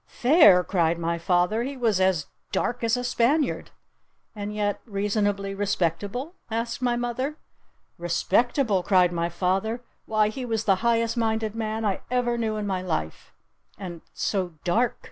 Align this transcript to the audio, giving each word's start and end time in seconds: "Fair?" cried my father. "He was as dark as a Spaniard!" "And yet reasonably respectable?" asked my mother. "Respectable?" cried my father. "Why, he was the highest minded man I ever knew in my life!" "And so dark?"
"Fair?" 0.07 0.63
cried 0.63 0.97
my 0.97 1.19
father. 1.19 1.61
"He 1.61 1.77
was 1.77 2.01
as 2.01 2.25
dark 2.51 2.83
as 2.83 2.97
a 2.97 3.03
Spaniard!" 3.03 3.69
"And 4.35 4.51
yet 4.51 4.81
reasonably 4.87 5.53
respectable?" 5.53 6.33
asked 6.49 6.81
my 6.81 6.95
mother. 6.95 7.35
"Respectable?" 7.99 8.81
cried 8.81 9.11
my 9.11 9.29
father. 9.29 9.83
"Why, 10.07 10.29
he 10.29 10.43
was 10.43 10.63
the 10.63 10.77
highest 10.77 11.17
minded 11.17 11.53
man 11.53 11.85
I 11.85 12.01
ever 12.09 12.35
knew 12.35 12.55
in 12.55 12.65
my 12.65 12.81
life!" 12.81 13.31
"And 13.77 14.01
so 14.11 14.55
dark?" 14.63 14.97